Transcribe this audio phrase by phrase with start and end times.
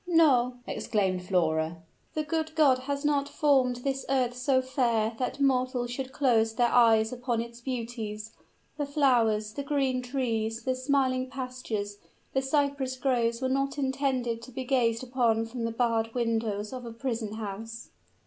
[0.07, 1.83] "No," exclaimed Flora,
[2.15, 6.71] "the good God has not formed this earth so fair that mortals should close their
[6.71, 8.31] eyes upon its beauties.
[8.77, 11.97] The flowers, the green trees, the smiling pastures,
[12.33, 16.83] the cypress groves were not intended to be gazed upon from the barred windows of
[16.83, 17.91] a prison house."